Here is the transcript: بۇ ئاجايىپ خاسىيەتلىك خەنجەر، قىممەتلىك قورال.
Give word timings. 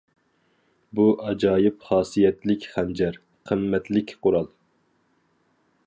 بۇ 0.99 1.03
ئاجايىپ 1.25 1.85
خاسىيەتلىك 1.89 2.65
خەنجەر، 2.77 3.21
قىممەتلىك 3.51 4.17
قورال. 4.25 4.53